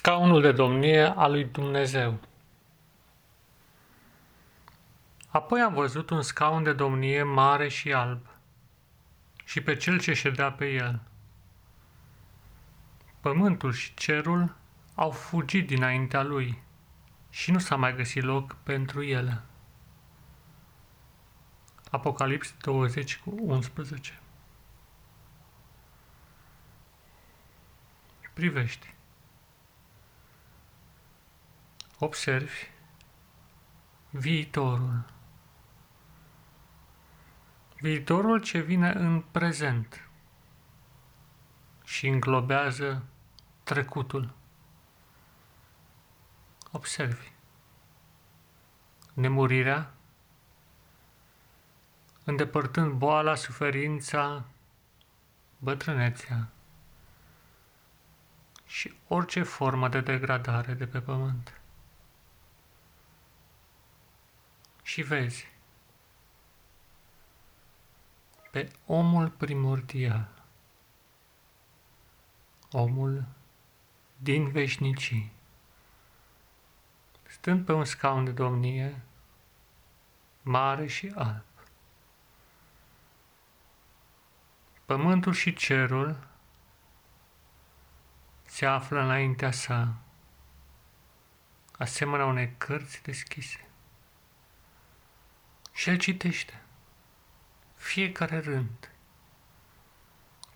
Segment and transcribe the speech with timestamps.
[0.00, 2.18] Scaunul de domnie al lui Dumnezeu
[5.28, 8.26] Apoi am văzut un scaun de domnie mare și alb
[9.44, 11.00] și pe cel ce ședea pe el.
[13.20, 14.56] Pământul și cerul
[14.94, 16.62] au fugit dinaintea lui
[17.30, 19.42] și nu s-a mai găsit loc pentru ele.
[21.90, 24.20] Apocalips 20 cu 11
[28.32, 28.98] Privești
[32.02, 32.68] observi
[34.10, 35.04] viitorul.
[37.80, 40.08] Viitorul ce vine în prezent
[41.84, 43.04] și înglobează
[43.62, 44.32] trecutul.
[46.70, 47.32] Observi.
[49.12, 49.94] Nemurirea,
[52.24, 54.44] îndepărtând boala, suferința,
[55.58, 56.48] bătrânețea
[58.66, 61.59] și orice formă de degradare de pe pământ.
[64.90, 65.48] Și vezi
[68.50, 70.44] pe omul primordial,
[72.72, 73.24] omul
[74.16, 75.32] din veșnicii,
[77.26, 79.00] stând pe un scaun de domnie,
[80.42, 81.44] mare și alb.
[84.84, 86.28] Pământul și cerul
[88.42, 89.94] se află înaintea sa,
[91.78, 93.69] asemenea unei cărți deschise.
[95.80, 96.62] Și el citește
[97.74, 98.90] fiecare rând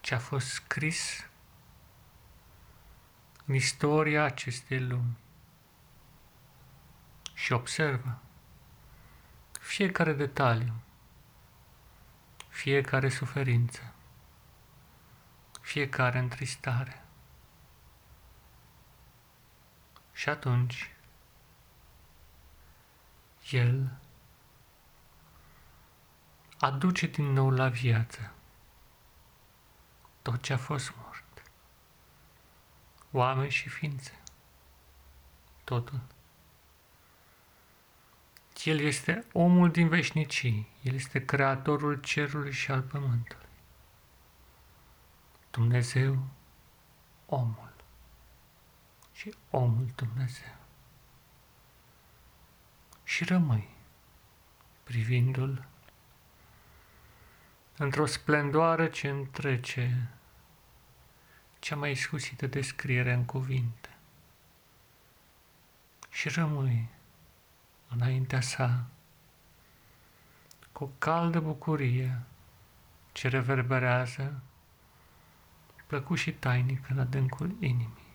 [0.00, 1.26] ce a fost scris
[3.44, 5.16] în istoria acestei lumi
[7.34, 8.18] și observă
[9.60, 10.74] fiecare detaliu,
[12.48, 13.94] fiecare suferință,
[15.60, 17.04] fiecare întristare.
[20.12, 20.94] Și atunci,
[23.50, 24.02] el
[26.64, 28.32] aduce din nou la viață
[30.22, 31.42] tot ce a fost mort.
[33.10, 34.20] Oameni și ființe.
[35.64, 36.00] Totul.
[38.64, 40.68] El este omul din veșnicii.
[40.82, 43.48] El este creatorul cerului și al pământului.
[45.50, 46.26] Dumnezeu,
[47.26, 47.74] omul.
[49.12, 50.56] Și omul Dumnezeu.
[53.02, 53.68] Și rămâi
[54.84, 55.72] privindu-l
[57.76, 60.08] într-o splendoare ce întrece
[61.58, 63.88] cea mai iscusită descriere în cuvinte.
[66.10, 66.88] Și rămâi
[67.88, 68.84] înaintea sa
[70.72, 72.20] cu o caldă bucurie
[73.12, 74.42] ce reverberează
[75.86, 78.12] plăcut și tainic în adâncul inimii.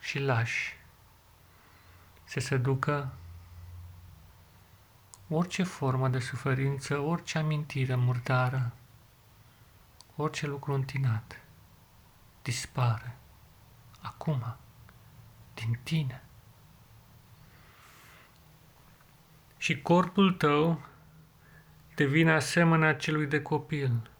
[0.00, 0.76] Și lași
[2.24, 3.12] să se ducă
[5.28, 8.72] orice formă de suferință, orice amintire murdară,
[10.16, 11.40] orice lucru întinat,
[12.42, 13.16] dispare,
[14.00, 14.56] acum,
[15.54, 16.22] din tine.
[19.56, 20.80] Și corpul tău
[21.94, 24.10] devine asemenea celui de copil,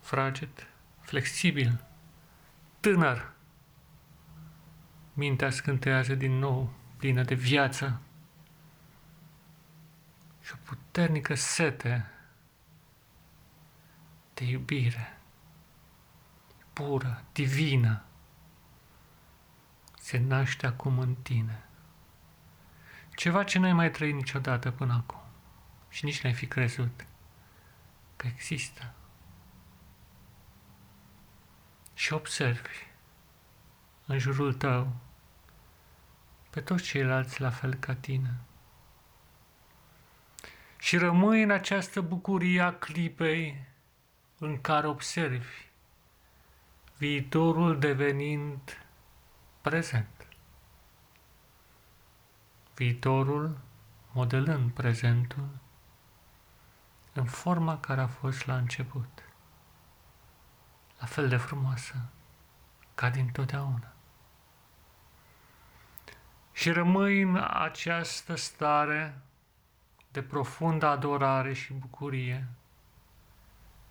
[0.00, 0.68] fraged,
[1.00, 1.84] flexibil,
[2.80, 3.32] tânăr.
[5.12, 8.00] Mintea scântează din nou, plină de viață,
[10.44, 12.10] și o puternică sete
[14.34, 15.18] de iubire
[16.72, 18.04] pură, divină,
[19.98, 21.64] se naște acum în tine.
[23.14, 25.22] Ceva ce nu ai mai trăit niciodată până acum
[25.88, 27.06] și nici n-ai fi crezut
[28.16, 28.94] că există.
[31.94, 32.86] Și observi
[34.06, 34.96] în jurul tău
[36.50, 38.34] pe toți ceilalți la fel ca tine
[40.84, 43.64] și rămâi în această bucurie a clipei
[44.38, 45.70] în care observi
[46.96, 48.86] viitorul devenind
[49.60, 50.28] prezent.
[52.74, 53.58] Viitorul
[54.12, 55.48] modelând prezentul
[57.12, 59.22] în forma care a fost la început,
[60.98, 61.94] la fel de frumoasă
[62.94, 63.92] ca din totdeauna.
[66.52, 69.18] Și rămâi în această stare
[70.14, 72.48] de profundă adorare și bucurie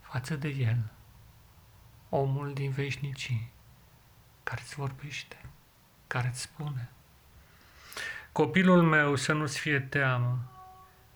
[0.00, 0.90] față de El,
[2.08, 3.50] omul din veșnicii,
[4.42, 5.36] care îți vorbește,
[6.06, 6.90] care îți spune,
[8.32, 10.38] Copilul meu să nu-ți fie teamă,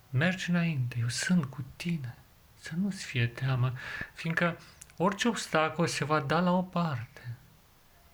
[0.09, 2.15] mergi înainte, eu sunt cu tine,
[2.59, 3.73] să nu-ți fie teamă,
[4.13, 4.57] fiindcă
[4.97, 7.35] orice obstacol se va da la o parte.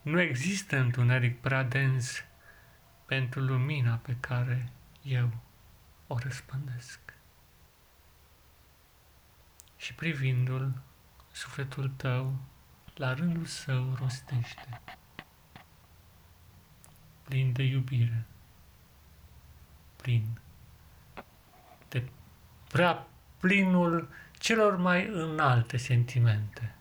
[0.01, 2.23] Nu există întuneric prea dens
[3.05, 4.71] pentru lumina pe care
[5.01, 5.29] eu
[6.11, 6.99] o răspândesc.
[9.77, 10.81] Și privindu-l,
[11.31, 12.35] sufletul tău
[12.95, 14.81] la rândul său rostește,
[17.23, 18.25] plin de iubire,
[19.95, 20.39] plin
[21.89, 22.09] de
[22.67, 23.07] prea
[23.37, 26.75] plinul celor mai înalte sentimente,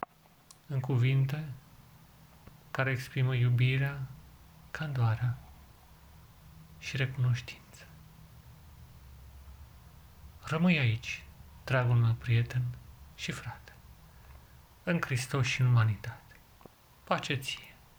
[0.67, 1.45] în cuvinte
[2.71, 4.01] care exprimă iubirea,
[4.71, 5.39] candoarea
[6.79, 7.68] și recunoștință.
[10.49, 11.25] Rămâi aici,
[11.65, 12.63] dragul meu prieten
[13.15, 13.73] și frate,
[14.83, 16.37] în Hristos și în umanitate.
[17.05, 17.68] Pace ție!